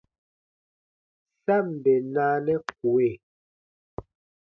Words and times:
Sa 1.43 1.55
ǹ 1.69 1.69
bè 1.83 1.93
naanɛ 2.13 2.53
kue. 2.79 3.07